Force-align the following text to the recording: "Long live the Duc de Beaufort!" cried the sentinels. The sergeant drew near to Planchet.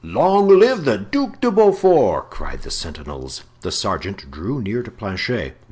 "Long 0.03 0.47
live 0.47 0.83
the 0.85 0.97
Duc 0.97 1.41
de 1.41 1.51
Beaufort!" 1.51 2.31
cried 2.31 2.63
the 2.63 2.71
sentinels. 2.71 3.43
The 3.59 3.71
sergeant 3.71 4.31
drew 4.31 4.59
near 4.59 4.81
to 4.81 4.89
Planchet. 4.89 5.55